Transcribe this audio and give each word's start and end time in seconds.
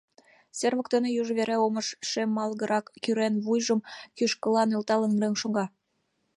Сер 0.57 0.73
воктене 0.77 1.09
южо 1.21 1.33
вере 1.39 1.57
омыж, 1.65 1.87
шемалгырак-кӱрен 2.09 3.33
вуйжым 3.43 3.79
кӱшкыла 4.17 4.63
нӧлталын, 4.65 5.13
рыҥ 5.21 5.33
шога. 5.41 5.65